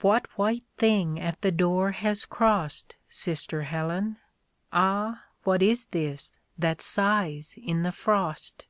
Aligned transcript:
what 0.00 0.28
white 0.38 0.62
thing 0.76 1.18
at 1.18 1.40
the 1.42 1.50
door 1.50 1.90
has 1.90 2.24
crossed. 2.24 2.94
Sister 3.10 3.62
Helen? 3.64 4.16
Ah! 4.72 5.24
what 5.42 5.60
is 5.60 5.86
this 5.86 6.30
that 6.56 6.80
sighs 6.80 7.58
in 7.60 7.82
the 7.82 7.90
frost 7.90 8.66